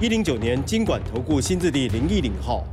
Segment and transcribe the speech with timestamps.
[0.00, 2.64] 一零九年经管投顾新字第零一零号。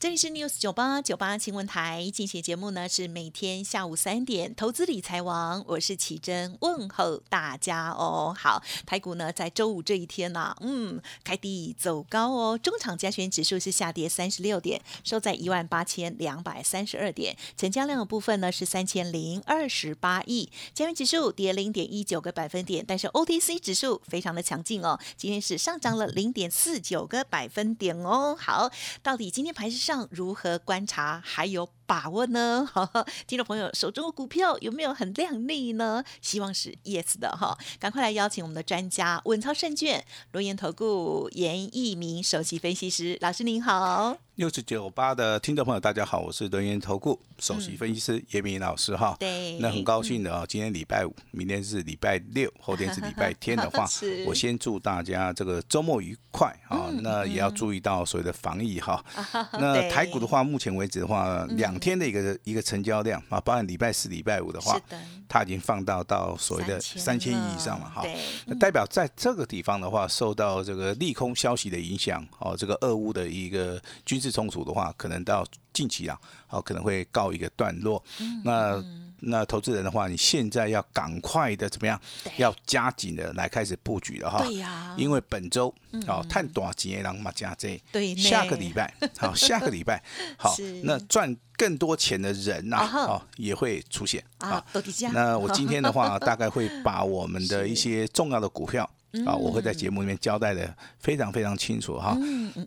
[0.00, 8.32] 这里是 News 九八九八新闻台，进行节目呢是每天下午三点，投资理财王，我是奇珍，问候大家哦。
[8.38, 28.36] 好，台股呢在周五这一天呢，嗯，开低走高哦，中场加权指数是下跌三十六点，收在一万八千两百三十二点，成交量的部分呢是三千零二十八亿，加权指数跌零点一九个百分点，但是 OTC 指数非常的强劲哦，今天是上涨了零点四九个百分点哦。
[28.38, 28.70] 好，
[29.02, 29.87] 到底今天盘是？
[29.88, 32.68] 上如何观察还有把握呢？
[33.26, 36.04] 听众朋友手中的股票有没有很靓丽呢？
[36.20, 44.27] 希望是 yes 的哈，赶快来邀请我们的专家稳操胜券罗岩投顾严一鸣首席分析师老师您好。
[44.38, 49.16] 六十九八的听众朋友，大家好，我是轮研投顾首席分析师叶明老师哈。
[49.18, 53.84] 对，那很高兴的啊，今天礼拜五，明天是礼拜六，后天是礼拜天的话，
[54.28, 56.88] 我先祝大家这个周末愉快啊。
[57.02, 59.04] 那也要注意到所谓的防疫哈。
[59.58, 64.80] 那台股的话，目前为止的话，两天的一个一个成交量啊，包含礼拜四、礼拜五的话，
[65.28, 68.04] 它已经放到到所谓的三千亿以上了哈。
[68.46, 74.27] 那代表在这个地方的话，受到这个利空消息的影响哦，这个俄乌的一个军事。
[74.30, 78.02] 冲突的话，可能到近期啊，好可能会告一个段落。
[78.44, 78.82] 那
[79.20, 82.00] 那投资人的话，你现在要赶快的怎么样？
[82.36, 84.38] 要加紧的来开始布局了哈。
[84.44, 84.94] 对呀。
[84.96, 85.74] 因为本周
[86.06, 87.80] 哦，探短节然后嘛加这。
[87.90, 88.14] 对。
[88.14, 90.02] 下个礼拜 好，下个礼拜
[90.36, 90.54] 好，
[90.84, 94.64] 那赚更多钱的人呐，哦也会出现啊。
[95.12, 98.88] 那我今天的话，大概会把我们的一些重要的股票。
[99.24, 102.16] 啊，我会在节目里面交代的非常非常清楚哈。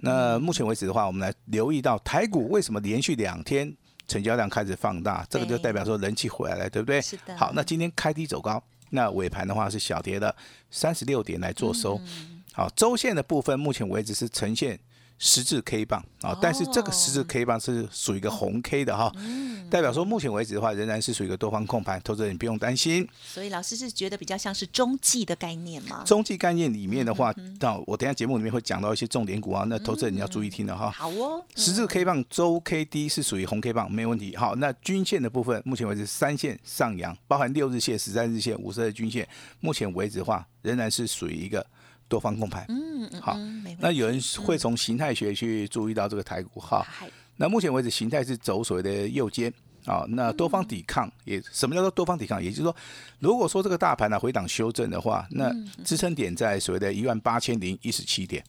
[0.01, 3.71] 那目前为止的话，我们来留意到台股为什么连续两天
[4.07, 7.01] 成交量开始放大，这个就代表说人气回来了，对不对？
[7.01, 7.37] 是的。
[7.37, 10.35] 好，那今天开低走高，那尾盘的话是小跌了
[10.69, 11.99] 三十六点来做收。
[12.53, 14.79] 好，周线的部分目前为止是呈现。
[15.23, 19.13] 十字 K 棒啊，但是这个十字 K 棒是属于一个红 K 的哈，
[19.69, 23.07] 代表说目前为止的话，仍然是属于一个多方控盘，投资人不用担心。
[23.23, 26.03] 所以老师是觉得比较像是中继的概念吗？
[26.07, 30.89] 中继概念里面的话，到我等下节目里面会讲到一些重点股啊，那投资人你要注意听的哈。
[30.89, 34.35] 好哦，十字 K 棒周 K D 是属于红 K 棒，没问题。
[34.35, 39.27] 好，那均线的部分，目前为止三线上扬，包含六日线、十三日线、五十日均线，
[39.59, 41.63] 目前为止的话，仍然是属于一个。
[42.11, 43.39] 多方控盘，嗯嗯，好，
[43.79, 46.85] 那有人会从形态学去注意到这个台股哈。
[47.37, 49.51] 那目前为止形态是走所谓的右肩
[49.85, 52.43] 啊，那多方抵抗也什么叫做多方抵抗？
[52.43, 52.75] 也就是说，
[53.19, 55.49] 如果说这个大盘呢回档修正的话，那
[55.85, 58.43] 支撑点在所谓的一万八千零一十七点。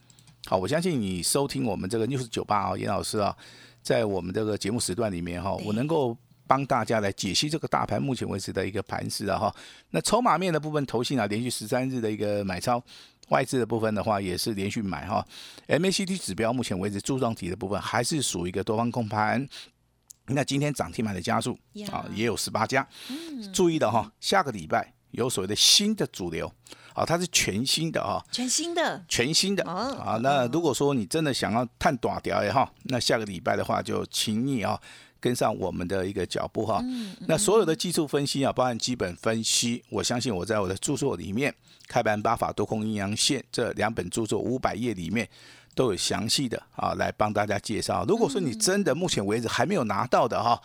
[0.47, 3.35] 好，我相信你收听我们这个 news 九八啊，严老师啊，
[3.81, 6.15] 在我们这个节目时段里面哈，我能够
[6.49, 9.55] 帮大家来解析这个大盘目前为止的一个盘势啊哈。
[9.91, 12.83] 那筹码面的部分，投信啊连续十三日的一个买超。
[13.29, 15.27] 外资的部分的话，也是连续买哈。
[15.69, 19.49] MACD 指标目前为止柱状体的部分还是属于一个多方控盘。
[20.27, 21.59] 那今天涨停板的加速
[21.91, 22.87] 啊，也有十八家。
[23.53, 26.51] 注意的哈，下个礼拜有所谓的新的主流
[26.95, 30.19] 啊，它是全新的啊，全新的，全新的啊。
[30.23, 34.81] 那如果说你真的想要探短条也好，那下个礼拜的话就请你啊。
[35.23, 36.85] 跟上我们的一个脚步哈，
[37.29, 41.53] 那所有的技术分析啊，包含基本分析，我相信我在我的著作里面，
[41.87, 45.29] 《开盘八法多空阴阳线》这两本著作五百页里面。
[45.75, 48.05] 都有详细的啊，来帮大家介绍。
[48.07, 50.61] 如果说你真的目前为止还没有拿到的哈，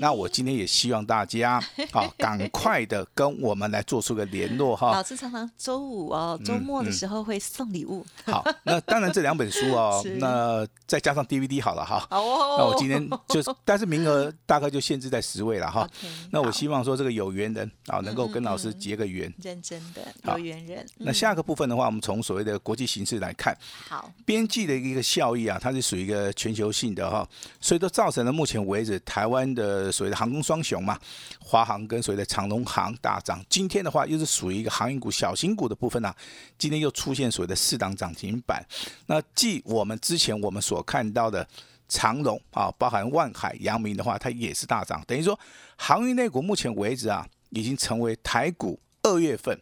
[0.00, 1.60] 那我今天也希望大家
[1.92, 4.92] 啊， 赶快的跟我们来做出个联络哈。
[4.92, 8.04] 老师常常周五哦，周末的时候会送礼物。
[8.24, 12.06] 好，那当然这两本书哦， 那再加上 DVD 好了哈。
[12.10, 12.56] 哦。
[12.58, 15.88] 那我今天就是，但是名额大概就限制在十位了哈。
[16.30, 19.32] 那我希望说这个有缘人啊，能够跟老师结个缘。
[19.42, 20.02] 认真的
[20.32, 20.86] 有缘人。
[20.98, 23.56] 那下个部分的话，我们从所谓的国际形势来看。
[23.88, 24.10] 好。
[24.24, 27.26] 边经济的一个效益啊，它是属于一个全球性的哈，
[27.62, 30.98] 所以都造成了目前为止台湾的所谓的航空双雄嘛，
[31.40, 33.42] 华航跟所谓的长龙航大涨。
[33.48, 36.14] 今天的话又是属于一个航运股小型股的部分呢，
[36.58, 38.62] 今天又出现所谓的四档涨停板。
[39.06, 41.48] 那继我们之前我们所看到的
[41.88, 45.02] 长龙啊，包含万海、阳明的话，它也是大涨。
[45.06, 45.38] 等于说
[45.78, 49.58] 航运类股目前为止啊，已经成为台股二月份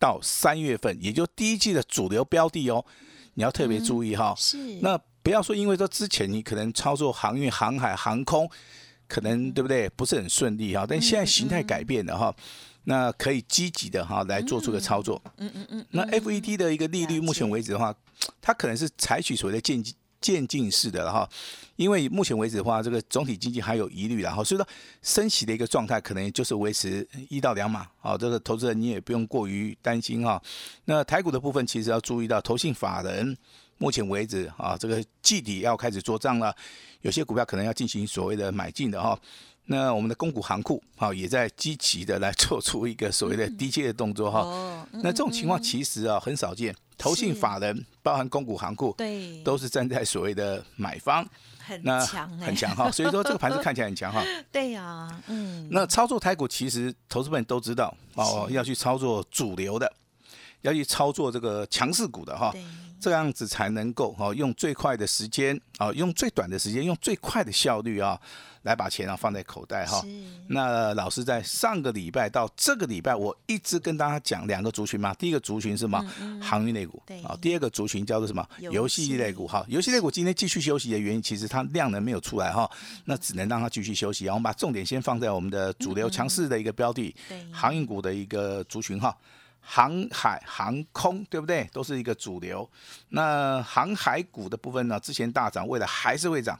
[0.00, 2.84] 到三月份，也就第一季的主流标的哦。
[3.34, 4.34] 你要特别注意哈。
[4.36, 4.56] 是。
[4.80, 8.50] 那不要说因为说之前你可能操作航运、航海、航空，
[9.06, 12.34] 可能对不对不是很顺利哈，但现在形态改变了哈。
[12.86, 15.22] 那可以积极的哈来做出个操作。
[15.38, 15.86] 嗯嗯嗯。
[15.90, 17.94] 那 FED 的一个利率，目前为止的话，
[18.42, 21.28] 它可能是采取所谓的渐进渐进式的哈，
[21.76, 24.66] 因为目前为止的话，这个总体经济还有疑虑，然后所以说
[25.02, 27.86] 升息的一个状态，可能就是维持一到两码。
[28.00, 30.42] 好，这个投资人你也不用过于担心哈。
[30.86, 33.36] 那台股的部分，其实要注意到，投信法人
[33.76, 36.56] 目前为止啊，这个季底要开始做账了，
[37.02, 39.18] 有些股票可能要进行所谓的买进的哈。
[39.66, 44.86] 那我们的公股行库啊，也在积极的来做出一个所谓的低阶的动作哈。
[45.02, 51.26] 那这种情况其实啊很少见，投信法人包含公股行库，对，都是站在所谓的买方，
[51.58, 52.90] 很强，很强哈。
[52.90, 54.22] 所以说这个盘子看起来很强哈。
[54.52, 55.68] 对呀，嗯。
[55.70, 59.92] 那操作台股其实投资们都知道哦，要去操作主流的，
[60.64, 62.52] 要去操作这个强势股的哈。
[63.00, 68.20] 这样子才能够哈用最快的时间啊，用最短的时间，用最快的效率啊。
[68.64, 70.02] 来把钱啊放在口袋哈。
[70.48, 75.12] 那老师在上个礼拜到这个礼拜，我一直跟大家讲两个族群嘛。
[75.12, 76.02] 第一个族群是什么？
[76.40, 77.02] 航运类股。
[77.22, 78.42] 啊，第二个族群叫做什么？
[78.58, 79.62] 游戏类股哈。
[79.68, 82.66] 游戏类股今天继续休息的原因，其实它量能没有出来哈，
[83.04, 84.24] 那只能让它继续休息。
[84.24, 87.14] 然后我们把重点先放在我们的主流强势的一个标的，
[87.52, 89.14] 航运股的一个族群哈。
[89.64, 91.68] 航海航空对不对？
[91.72, 92.68] 都是一个主流。
[93.08, 96.58] 那航海股的部分呢，之前大涨，未来还是会涨。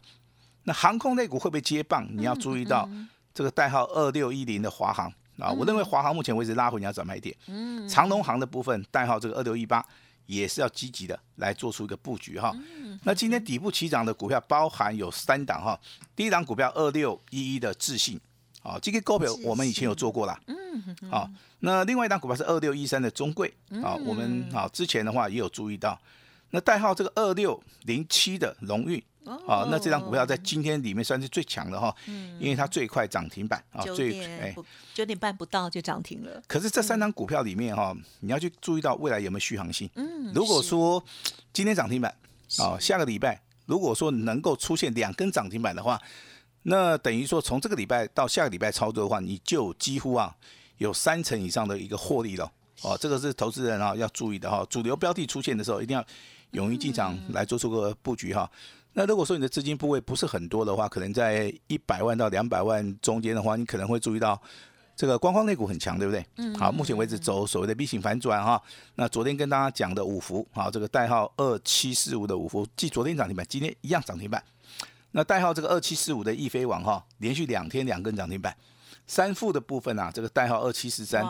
[0.64, 2.06] 那航空类股会不会接棒？
[2.10, 2.88] 你要注意到
[3.34, 7.36] 这个代号二六一零的华航啊，我认为华航目前为止拉回你要转卖点。
[7.46, 9.84] 嗯，长龙航的部分代号这个二六一八
[10.26, 12.56] 也是要积极的来做出一个布局哈。
[13.02, 15.78] 那今天底部起涨的股票包含有三档哈，
[16.16, 18.18] 第一档股票二六一一的智信，
[18.64, 20.36] 啊，这个股票我们以前有做过了。
[20.48, 21.30] 嗯，好，
[21.60, 25.96] 那另外一档股票是二六一三的中贵啊，我们啊之前的话也有注意到。
[26.50, 29.00] 那代号这个二六零七的荣运。
[29.24, 34.54] 哦，那这张股票在今天里面算是最强的哈，嗯，因为它最快涨停板啊，最哎
[34.92, 36.42] 九点半不到就涨停了。
[36.46, 39.88] 可是这三张股票里面哈，你要去注意到未来有没有续航性。
[39.94, 41.02] 嗯，如果说
[41.54, 42.14] 今天涨停板
[42.58, 45.98] 啊，下个礼拜如果说能够出现两根涨停板的话，
[46.64, 50.34] 那等于说从这个礼拜到下个礼拜操作的话，你就几乎啊
[50.78, 52.50] 有三成以上的一个获利了。
[52.82, 56.04] 哦，这个是投资人啊要注意的哈，主流标的出现的时候一定要
[56.50, 58.50] 勇于进场来做出个布局哈。
[58.94, 64.40] 那如果说你的资金部位不是很多的话，可能在一百万到两百万中间的话，你可能会注意到
[64.96, 66.24] 这个观光类股很强，对不对？
[66.36, 66.54] 嗯。
[66.54, 68.60] 好，目前为止走所谓的 V 型反转哈。
[68.94, 74.42] 那昨天跟大家讲的五福，好，这个代号二七四五的五福，继昨天涨停板，今天一样涨停板。
[75.16, 78.54] 那代号这个二七四五的易飞网哈，连续两天两根涨停板。
[79.06, 81.24] 三富的部分啊，这个代号二七四三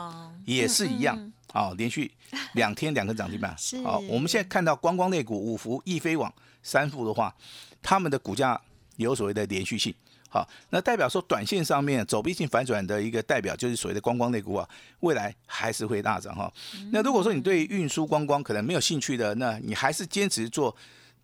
[0.46, 2.10] 也是一样，好，连续
[2.54, 3.54] 两天两根涨停板。
[3.84, 6.32] 好，我们现在看到观光类股五福、易飞网。
[6.62, 7.34] 三副的话，
[7.82, 8.58] 他们的股价
[8.96, 9.94] 有所谓的连续性，
[10.30, 14.66] 好，那代表说短线上面走逼性反转的一个代表就是所谓的观光类股啊，
[15.00, 16.50] 未来还是会大涨哈。
[16.90, 20.75] 那如果说你对运输观光可能没有兴趣的，那你还是坚持做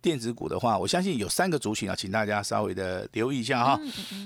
[0.01, 3.79] 电子股的话，我相信有三个族群啊，请大家稍微的留意一下哈。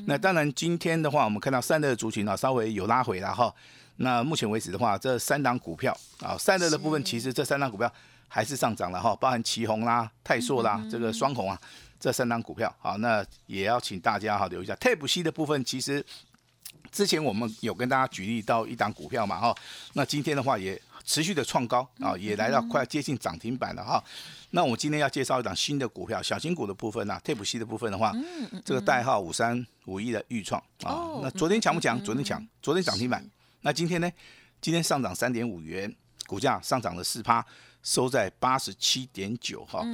[0.06, 3.54] 那当然今天的话，我们看到三的族群啊，稍微有拉回了哈。
[3.98, 7.92] 那目前为止的话，这三档股票啊，散热的部分其实这三档股票。
[8.28, 11.58] 还是上涨了哈，包含旗宏啦、泰硕啦，这个双红啊，
[12.00, 14.76] 这三档股票好，那也要请大家哈留意一下。
[14.76, 16.04] 泰普西的部分，其实
[16.92, 19.56] 之前我们有跟大家举例到一档股票嘛哈，
[19.94, 24.04] 那今天的话也持续的创高啊，也来到快接近涨停板了哈。
[24.50, 28.14] 那我们今天要介绍一档新的股票，小型股的部分呢，泰普西的部分的话，
[28.66, 32.04] 这个代号五三五一的预创啊，那昨天强不强？
[32.04, 33.24] 昨天强，昨天涨停板。
[33.62, 34.12] 那今天呢？
[34.62, 35.94] 今天上涨三点五元，
[36.26, 37.46] 股价上涨了四趴。
[37.86, 39.86] 收在八十七点九哈，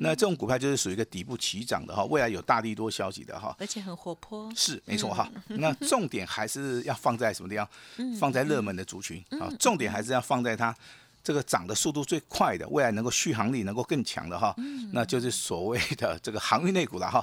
[0.00, 5.30] 那这种股票就是属于一个底部起涨的哈，未来有大力多消息的哈，而且很活泼，是没错哈。
[5.48, 7.68] 那重点还是要放在什么地方？
[8.18, 10.74] 放在热门的族群啊，重点还是要放在它
[11.22, 14.56] 这个涨的速度最快的，未来能够续航力能够更强的哈，
[14.92, 17.22] 那就是所谓的这个航运类股了哈。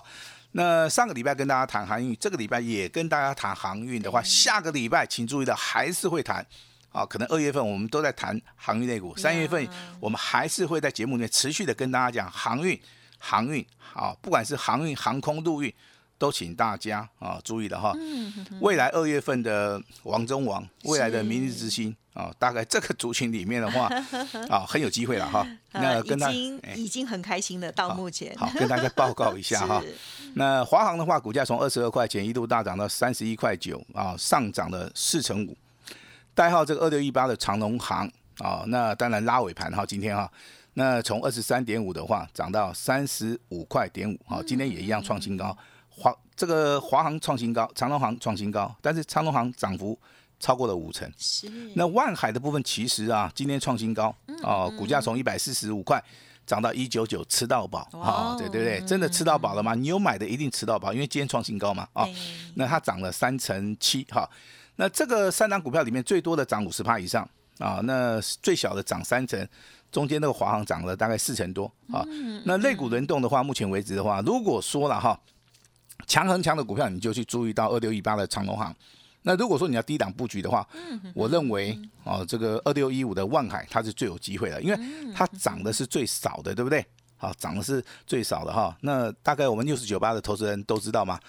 [0.51, 6.45] 那上个礼拜跟大家谈航运，这个礼拜也跟大家谈航运的话，下个礼拜请注意的还是会谈。
[6.91, 9.67] 啊，可能二月份我们都在谈航运类股，三月份
[9.99, 12.79] 我们还是会在节目里面持续的跟大家讲航运，
[13.17, 15.73] 航运，啊，不管是航运、航空、陆运，
[16.17, 17.93] 都请大家啊注意的哈。
[18.59, 23.89] 未来二月份的王中王，未来的明日之星啊，大概这个族群里面的话，
[24.49, 25.47] 啊，很有机会了哈。
[25.71, 29.81] 那跟他已经已经很开心了到目前，好跟大家报告一下哈。
[30.35, 35.55] 那华航的话，股价从二十二块钱一度大涨到三十一块九啊，上涨了四成五。
[36.41, 40.27] 代号这个二六一八的长龙行啊，那当然拉尾盘哈，今天哈，
[40.73, 45.55] 那从二十三点五的话涨到三十五块点五，好，今天也一样创新高。
[45.87, 49.95] 华这个华航创新高，长隆行创新高，但是长隆行涨幅
[50.39, 51.07] 超过了五成。
[51.15, 51.47] 是。
[51.75, 56.03] 那万海的部分其实啊，今天创新高哦，股价从一百四十五块
[56.47, 58.81] 涨到一九九，吃到饱啊，对对不对？
[58.87, 59.75] 真的吃到饱了吗？
[59.75, 62.03] 你有买的一定吃到饱，因为今天创新高嘛啊。
[62.55, 64.27] 那它涨了三成七哈。
[64.81, 67.21] 那这个三档股票里面最多的涨五十趴以上
[67.59, 69.47] 啊，那最小的涨三成。
[69.91, 72.03] 中间那个华航涨了大概四成多啊，
[72.45, 75.19] 那类股轮动的话，目前为止的话，如果说了哈，
[76.07, 78.73] 强很强的股票，你就去注意到二六一八的长隆行。
[79.21, 80.67] 那如果说你要低档布局的话，
[81.13, 84.79] 我认为哦，这个二六一五的万海它是最有机会的，因为
[85.13, 86.83] 它涨的是最少的，对不对？
[87.21, 88.75] 好，涨的是最少的哈。
[88.81, 91.19] 那大概我们六十九八的投资人都知道吗？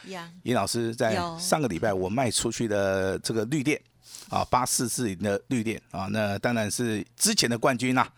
[0.45, 3.79] 尹老师在上个礼拜我卖出去的这个绿电
[4.31, 8.09] 啊，八四四零的绿电啊，那当然是之前的冠军呐。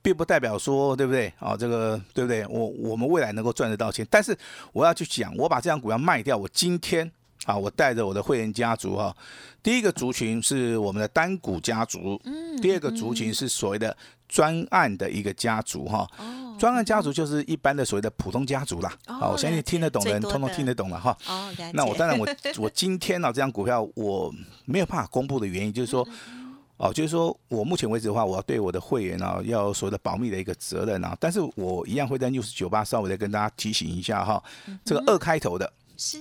[0.00, 1.30] 并不代表说，对不对？
[1.40, 2.46] 啊，这个对不对？
[2.46, 4.34] 我我们未来能够赚得到钱，但是
[4.72, 7.10] 我要去讲，我把这张股票卖掉，我今天
[7.44, 9.14] 啊，我带着我的会员家族哈，
[9.60, 13.94] 第一个族群是我们的单股家族，嗯，第二个族群是所谓的
[14.28, 22.26] 专案的一个家族哈，哦，专案家族就是一般的所谓的普通家族啦，哦，我相信听得懂的人通通听得懂了哈，哦，那我当然我
[22.58, 24.32] 我今天呢这张股票我
[24.66, 26.06] 没有办法公布的原因就是说。
[26.80, 31.16] 哦，就是说我目前为止的话，我要对我的会员啊，要所谓的保密的一个责任啊。
[31.18, 34.40] 但是我一样会在 news 九八稍微的跟大家提醒一下哈，
[34.84, 35.68] 这个二开头的，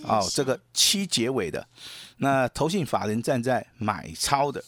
[0.08, 1.64] 哦，这个七结尾的，
[2.18, 4.60] 那投信法人站在买超的，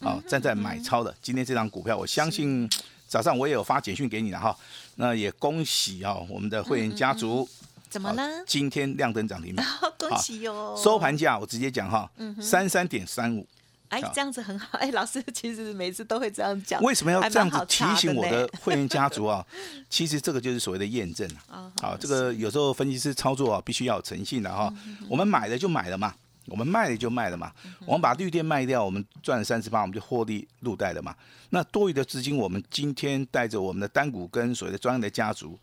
[0.00, 2.68] 啊，站在买超的，今天这张股票，我相信
[3.08, 4.56] 早上我也有发简讯给你了哈。
[4.96, 7.48] 那也恭喜啊，我们的会员家族，
[7.88, 8.28] 怎么了？
[8.46, 9.66] 今天亮灯涨停板，
[9.98, 10.74] 恭喜哟！
[10.76, 12.10] 收盘价我直接讲哈，
[12.40, 13.46] 三三点三五。
[13.88, 14.76] 哎，这样子很好。
[14.78, 16.82] 哎，老师其实每次都会这样讲。
[16.82, 19.44] 为什么要这样子提醒我的会员家族啊？
[19.88, 21.70] 其实这个就是所谓的验证啊。
[21.80, 24.72] 好，这个有时候分析师操作啊，必须要有诚信的哈。
[25.08, 26.12] 我们买了就买了嘛。
[26.46, 27.52] 我们卖了就卖了嘛，
[27.86, 31.14] 我们把绿电卖掉，我们赚了三十八，我们就获利入袋了嘛。
[31.50, 35.58] 那多余的资金，我们今天带着我们的单股跟所谓的专业的家族，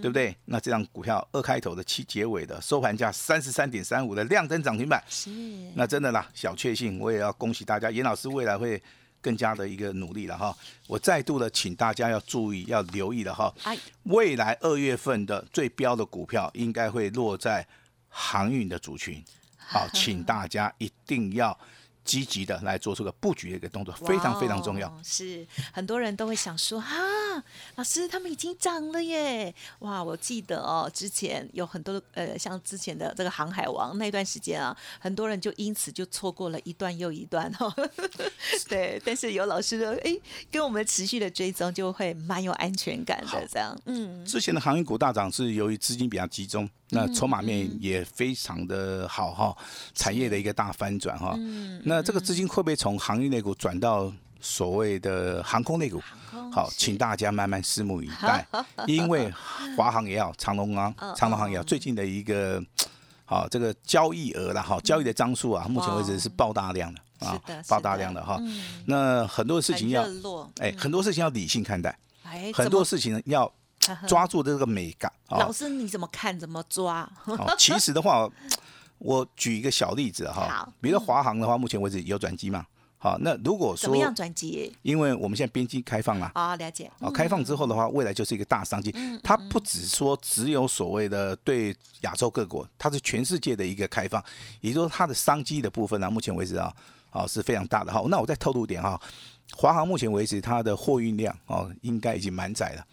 [0.00, 0.34] 对不对？
[0.46, 5.30] 那这张股票二开头的七结尾的收盘价三十三点三五的量灯涨停板，是
[5.74, 8.82] 那真的啦，小确幸，我也要恭喜大家，严老师未来会
[9.20, 10.56] 更加的一个努力了哈。
[10.86, 13.52] 我再度的请大家要注意，要留意了哈。
[14.04, 17.66] 未来二月份的最标的股票应该会落在
[18.08, 19.22] 航运的族群。
[19.68, 21.56] 好，请大家一定要。
[22.04, 24.90] 积极的来做出个布局的一个动作，非常非常重要。
[25.04, 26.96] 是很多人都会想说哈，
[27.74, 29.54] 老师他们已经涨了耶！
[29.80, 37.70] 哇，我记得哦，之前有很多呃，像之前的这个航海王那段时间啊，很多人就因此就错过了一段又一段哈。
[38.66, 40.16] 对，但是有老师的哎，
[40.50, 43.78] 跟我们持续的追踪，就会蛮有安全感的这样。
[43.84, 49.54] 嗯，之前的航运股大涨是由于资金比较集中，那筹码面也非常的好哈，
[49.94, 51.34] 产业的一个大翻转哈。
[51.36, 51.98] 嗯，那。
[51.98, 56.02] 那这个资金会不会从行业类股转到所谓的航空类股？
[56.52, 58.46] 好，请大家慢慢拭目以待。
[58.86, 59.32] 因为
[59.76, 62.62] 华航也好，长隆啊， 长隆航也好，最近的一个
[63.24, 68.38] 好这个交易额了哈，交易的张数啊，目前为止是爆大量的啊，爆大量的哈。
[68.86, 70.04] 那很多事情要
[70.58, 71.98] 哎，很多事情要理性看待，
[72.54, 73.52] 很多事情要
[74.06, 75.12] 抓住这个美感。
[75.30, 76.38] 老师你怎么看？
[76.38, 77.10] 怎么抓？
[77.58, 78.28] 其实的话。
[79.00, 82.66] 我举一个小例子哈，比如说华航的话，目前为止有转机嘛？
[83.00, 84.74] 好，那如果说怎么样转机？
[84.82, 86.90] 因为我们现在边境开放了啊，了解。
[86.98, 88.92] 啊，开放之后的话，未来就是一个大商机。
[89.22, 94.22] 它不只说只有所谓的对亚洲各国，它是全世界的一个开放，
[94.60, 96.74] 也就是说它的商机的部分呢，目前为止啊，
[97.10, 98.02] 啊是非常大的哈。
[98.08, 99.00] 那我再透露点哈。
[99.56, 102.84] 华航目前为止，它的货运量哦，应该已经满载了。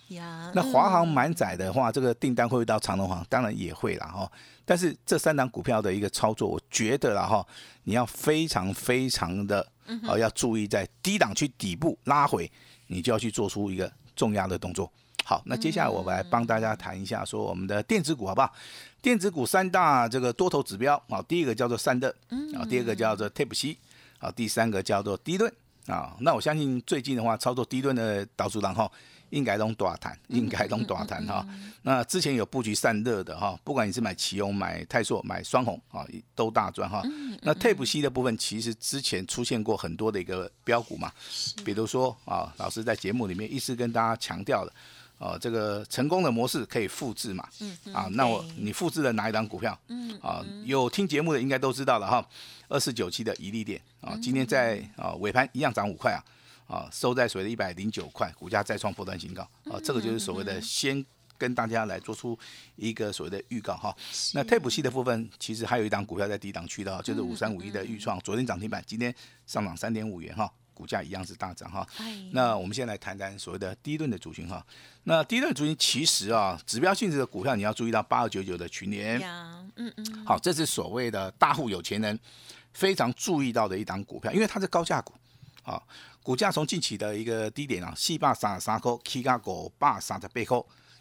[0.53, 3.25] 那华航满载的话，这个订单会不会到长隆航？
[3.27, 4.31] 当然也会了哈。
[4.63, 7.45] 但是这三档股票的一个操作，我觉得了哈，
[7.83, 9.67] 你要非常非常的
[10.07, 12.49] 哦，要注意在低档区底部拉回，
[12.87, 14.91] 你就要去做出一个重压的动作。
[15.23, 18.53] 好，那接下来我们来帮大家谈一下，说我们的电子股好不好？
[19.01, 22.09] 电子股三大这个多头指标啊，第一个叫做散热，
[22.55, 23.77] 啊，第二个叫做 Tape C，
[24.19, 25.51] 啊，第三个叫做低顿。
[25.87, 28.91] 啊，那我相信最近的话，操作低顿的导数然后
[29.35, 31.45] 应该都大谈，应该都大谈哈。
[31.81, 37.03] 那之前有布局散热的哈，不管你是买奇宏、买泰硕、买双红啊，都大赚哈。
[37.41, 41.11] 那 Tape C 的部分，其实之前出现过很多的一个标股嘛，
[41.65, 44.71] 比如说啊，老师在节目里面一直跟大家强调的。
[45.17, 47.47] 哦，这个成功的模式可以复制嘛？
[47.61, 49.77] 嗯啊，那我你复制了哪一档股票？
[49.87, 52.25] 嗯啊，有听节目的应该都知道了哈。
[52.67, 56.19] 二四九七的一利店啊，今天在啊尾盘一样涨五块啊。
[56.67, 61.05] 啊，收在所谓的一百零九块，股价再创破断新高啊，这个就是所谓的先
[61.38, 62.38] 跟大家来做出
[62.75, 63.95] 一个所谓的预告哈。
[64.34, 69.13] 那 t 普系的部分，其实还有一档股票在低档区的，就是五三五一的预创，昨天涨停板，今天
[69.45, 71.86] 上涨三点五元哈，股价一样是大涨哈。
[72.31, 74.65] 那我们先来谈谈所谓的第一顿的族群哈。
[75.03, 79.22] 那低顿族群其实啊，指标性质的股票你要注意到八二九九的群联，
[79.75, 82.17] 嗯嗯，好，这是所谓的大户有钱人
[82.74, 85.13] 非常注意到的一档股票，因为它是高价股。
[85.63, 85.81] 啊，
[86.25, 90.60] 股价从近期的一个低点啊，四百三十三块起到五百三十八块，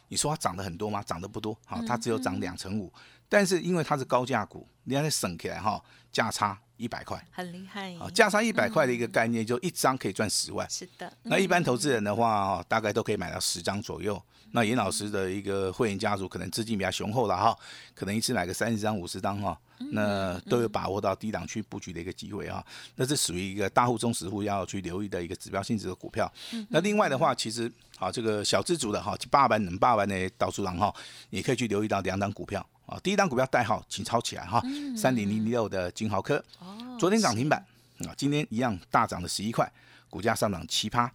[0.08, 1.02] 你说它涨得很多吗？
[1.02, 2.92] 涨得不多，好，它只有涨两成五。
[3.26, 7.94] 但是因为它是高价股，你看它省起来哈，价差一百块，很厉害。
[7.94, 10.68] 啊，价差一百块的一个概念，就一张可以赚十万。
[10.68, 11.12] 是的。
[11.22, 14.20] 那一般投资人的话，大概都可以买到十张左右。
[14.52, 17.56] 那严老师的一个会员家族可能资金比较雄厚了哈，
[17.92, 19.58] 可能一次买个三十张、五十张哈，
[19.90, 22.64] 那都有把握到低档区布局的一个机会啊。
[22.94, 26.32] 那是属于一个大户、中实户要去留意的一个指标性质的股票。
[26.68, 30.94] 那另外的话，其实啊，这个小资族的哈，八万、能八万的导数郎哈，
[31.30, 32.98] 也可以去留意到两档股票啊。
[33.02, 34.62] 第一档股票代号请抄起来哈，
[34.96, 36.44] 三零零六的金豪科，
[36.98, 37.64] 昨天涨停板
[38.06, 39.70] 啊，今天一样大涨了十一块。
[40.10, 41.12] 股价上涨七趴，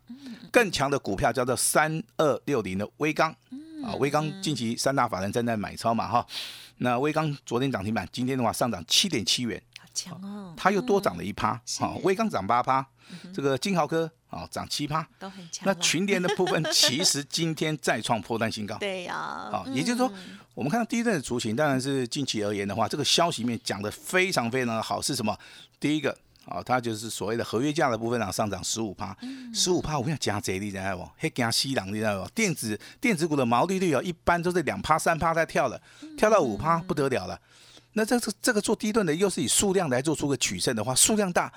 [0.51, 3.33] 更强的股票叫做三二六零的微钢
[3.81, 6.27] 啊，微钢近期三大法人正在买超嘛哈，
[6.79, 9.68] 那微钢昨天涨停板，今天的话上涨七点七元，好
[9.99, 12.85] 强哦，它又多涨了一趴，好，微钢涨八趴，
[13.33, 15.65] 这个金豪科啊涨七趴，都很强。
[15.65, 20.11] 那群联的部分 其实今天再创破断新高，对呀，啊，也就是说，
[20.53, 25.37] 我们看到第一阵的雏形，当然是近期而言的话，这个消息面讲的非常非常的好，是什么？
[25.79, 26.17] 第一个。
[26.45, 29.15] 啊，它就是所谓的合约价的部分啊，上涨十五趴，
[29.53, 31.07] 十五趴，我们要，加贼，你知道不？
[31.15, 32.29] 还加西郎，你知道不？
[32.31, 35.79] 电子电子股的毛利率啊，一般都是两趴三趴在跳的，
[36.17, 37.39] 跳到五趴不得了了。
[37.99, 41.51] 那这个这个做低段的，又是以数量来做出个取胜的话，数量大，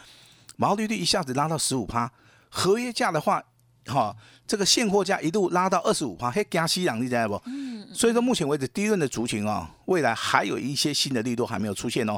[0.57, 2.11] 毛利率一下子拉到十五趴，
[2.51, 3.43] 合约价的话。
[3.87, 4.15] 哈，
[4.47, 7.43] 这个现货价一度拉到二十五趴，嘿，加息两，你知道不？
[7.47, 7.85] 嗯。
[7.93, 12.17] 所以说，目前为止，低润的族群啊，未来还有一些新的力度还没有出现哦。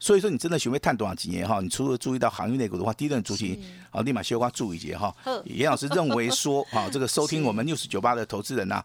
[0.00, 1.60] 所以说，你真的学会探多少几年哈？
[1.60, 3.56] 你除了注意到行业内股的话，低润族群
[3.92, 5.14] 啊，立马修花注意节哈。
[5.44, 8.84] 严老师认为说，哈，这个收听我们六十九八的投资人呐。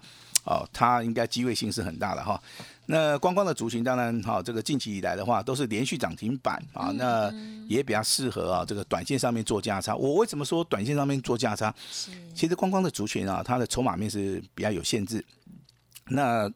[0.49, 2.41] 哦，它应该机会性是很大的哈。
[2.87, 7.31] 那光光的族群，当然哈，这个近期以来的话，都是连续涨停板啊，那
[7.67, 9.95] 也比较适合啊，这个短线上面做价差。
[9.95, 11.71] 我为什么说短线上面做价差？
[12.33, 15.23] 其实光光的族群啊，它的筹码面是比较有限制。
[16.07, 16.51] 那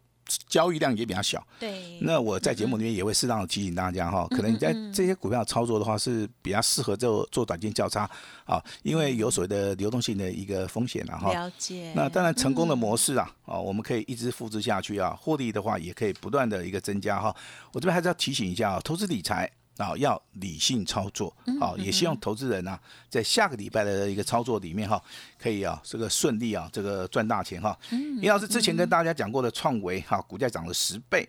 [0.48, 2.00] 交易量也比较小，对。
[2.02, 8.10] 那我在节目里面也会适当的提醒大家哈，可能你在这些股票操作的话是比较适合做做短线交叉
[8.46, 11.32] 啊，因为有所谓的流动性的一个风险了哈。
[11.34, 11.92] 了解。
[11.96, 17.36] 那当然成功的模式啊，啊，我们可以一直复制下去啊，获利的话也可以不断的一个增加哈。
[17.72, 19.50] 我这边还是要提醒一下啊，投资理财。
[19.78, 25.02] 啊，要理性操作，好，也希望投资人呢，在下个礼拜的一个操作里面哈，
[25.40, 27.78] 可以啊，这个顺利啊，这个赚大钱哈。
[28.20, 31.28] 李老师之前跟大家讲过的创维哈，股价涨了十倍，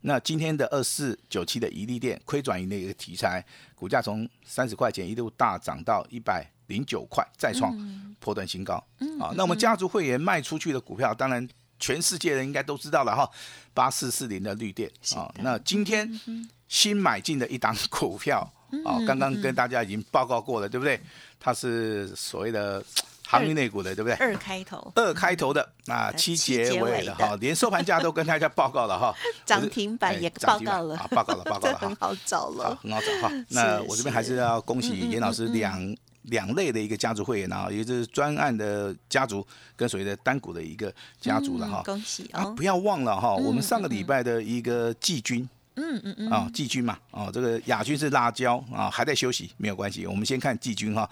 [0.00, 3.44] 那今天的二四九七的一利店亏转盈的一个题材，
[3.76, 7.72] 股价从三十块钱一路大涨到一百零九块，再创
[8.18, 8.74] 破断新高。
[9.20, 13.30] 啊，那我们家族会员卖出去的股票，当然全世界人应该都知道了哈，
[13.72, 16.20] 八四四零的绿电啊，那今天。
[16.66, 18.40] 新买进的一档股票
[18.84, 20.98] 啊，刚刚跟大家已经报告过了，对不对？
[21.38, 22.82] 它是所谓的
[23.24, 24.14] 航运类股的，对不对？
[24.14, 29.14] 二开头，二开头的啊，七结尾的哈，连收盘价都跟大家报告了哈，
[29.46, 33.44] 涨停板也报告了，报告了，报告了， 很好找了，很好找哈。
[33.50, 35.78] 那我这边还是要恭喜严老师两
[36.24, 41.82] 两类的一个家族会员啊，也就是专案的家族跟所谓的单股的一个家族了哈。
[41.84, 42.44] 恭喜啊！
[42.56, 45.48] 不要忘了哈，我们上个礼拜的一个季军。
[45.76, 50.06] 嗯嗯嗯啊，季军嘛，哦，这个亚军是辣椒啊，还在休息，没有关系。
[50.06, 51.10] 我们先看季军哈，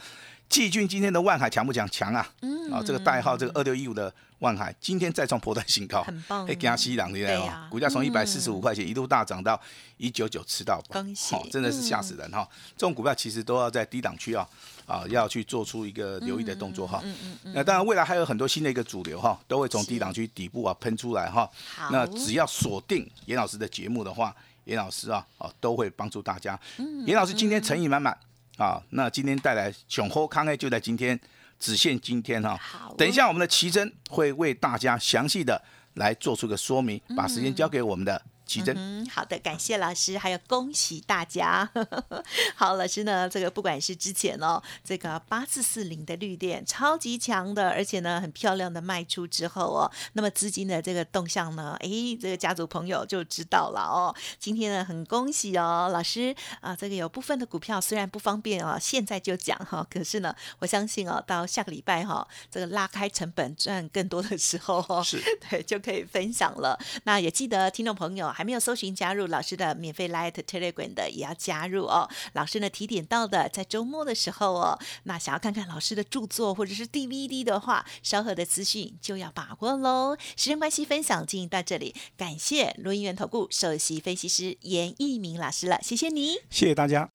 [0.48, 1.84] 季军今天的万海强不强？
[1.90, 2.24] 强啊！
[2.42, 6.46] 嗯啊，这个代号这个二六一五的万海，今天再创破断新高，很棒。
[6.46, 9.60] 哎，加西朗对不股价从一百四十五块钱一路大涨到
[9.96, 11.34] 一九九，吃到恭喜！
[11.50, 12.48] 真的是吓死人哈！
[12.76, 14.48] 这种股票其实都要在低档区啊
[14.86, 17.00] 啊，要去做出一个留意的动作哈。
[17.04, 17.52] 嗯嗯嗯。
[17.54, 21.50] 那当然，未来还有很多新的一个主流哈，都会从低档区底部啊喷出来哈。
[21.90, 24.34] 那只要锁定严老师的节目的话。
[24.66, 26.56] 严老师啊，啊，都会帮助大家。
[27.04, 28.16] 严老师今天诚意满满
[28.56, 31.18] 啊，那今天带来雄厚康诶，就在今天，
[31.58, 32.56] 只限今天哈。
[32.56, 35.60] 好，等一下我们的奇珍会为大家详细的
[35.94, 38.22] 来做出个说明，把时间交给我们的。
[38.52, 38.76] 奇珍。
[38.76, 41.68] 嗯，好的，感谢老师，还有恭喜大家。
[42.54, 51.88] 好，老师呢，这个不管是之前哦，这个八四四零的绿电超级强的，而且呢很漂亮的卖出之后哦，那么资金的这个动向呢，哎，
[52.20, 54.14] 这个家族朋友就知道了哦。
[54.38, 66.78] 今天呢很恭喜哦，老师啊，这个有部分的股票虽然不方便哦，现在就讲哈，可是呢，我相信哦，到下个礼拜哈，这个拉开成本赚更多的时候哦，是 对就可以分享了。
[67.04, 72.08] 那也记得听众朋友还没有搜寻加入老师的免费 Light Telegram 的，也要加入哦。
[72.32, 80.16] 老师呢提点到的，在周末的时候哦，那想要看看老师的著作或者是 DVD 的话，稍后的资讯就要把握喽。
[80.36, 87.10] 时间关系，分享进行到这里，感谢录音员投顾首席分析师严一鸣老师了，谢谢你，谢谢大家。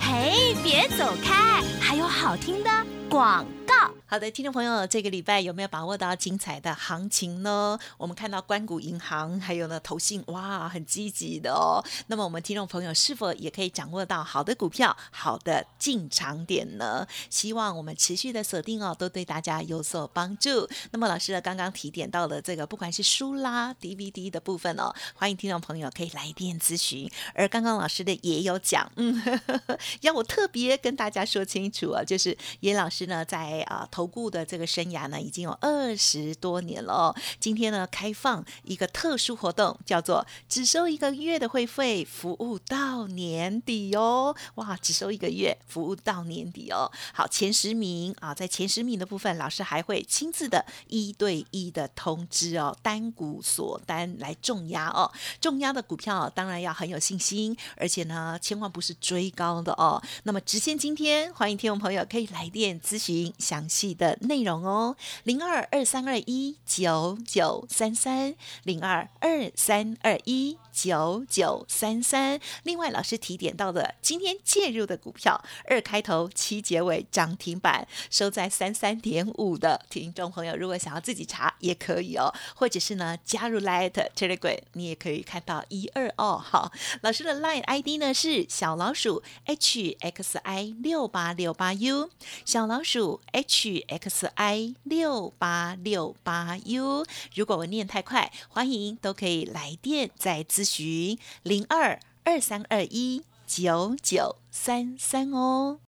[0.00, 2.70] 嘿，别走开，还有好听的
[3.08, 3.90] 广告。
[4.06, 7.76] 好的，听众朋友，这个礼拜有没有把握到精彩的行情呢？
[7.96, 11.82] 我们看到关谷银行还有呢投信，哇，很积极的哦。
[12.08, 17.08] 那么我们听众朋友是否也可以掌握到好的股票、好的进场点呢？
[17.30, 20.68] 希望我们持续的锁定哦，都对大家有所帮助。
[20.92, 27.10] 那么老师呢刚刚提点到了这个，不管是书啦、DVD 的部分哦，欢迎听众朋友可以来电咨询。
[27.34, 29.40] 而刚刚老师的也有讲，嗯，
[30.02, 37.14] 要我特别跟大家说清楚啊，就是严老师呢在啊投顾的这个生涯呢，已经有二十多年了哦。
[37.38, 44.34] 今天呢，开放一个特殊活动，叫做只收一个月的会费，服务到年底哦。
[44.56, 46.90] 哇，只收一个月，服务到年底哦。
[47.12, 55.08] 好，前十名啊，在前十名的部分，老师还会亲自的一对一的通知哦，单股锁单来重压哦。
[55.40, 60.02] 重压的股票当然要很有信心，而且呢，千万不是追高的哦。
[60.24, 72.40] 那么直线今天，欢迎听众朋友可以来电咨询详细的内容哦，零二二三二一九九三三，零二二三二一九九三三。
[72.62, 86.70] 另外，老师提点到的今天介入的股票，二开头七结尾涨停板，收在三三点五的听众朋友，如果想要自己查也可以哦，或者是呢加入 Light Telegram，你也可以看到一二二好，
[87.00, 92.10] 老师的 Line ID 呢是小老鼠 H X I 六八六八 U，
[92.44, 97.04] 小老鼠 H X I 六八六八 U。
[97.34, 105.80] 如果我念太快，欢迎都可以来电再咨询零二二三二一九九三三哦。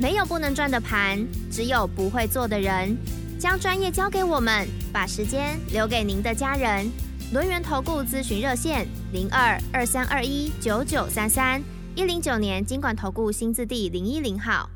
[0.00, 2.96] 没有不能赚的盘，只有不会做的人。
[3.38, 6.90] 将专业交给我们，把时间留给您的家人。
[7.34, 11.62] 轮源投顾咨询热线：零二二三二一九九三三
[11.94, 14.70] 一零九年经管投顾新字第零一零号。